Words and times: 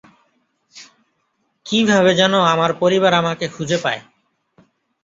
কিভাবে 1.65 2.11
যেন 2.15 2.33
আমার 2.53 2.71
পরিবার 2.73 3.11
আমাকে 3.13 3.45
খুজে 3.47 3.77
পায়। 3.83 4.01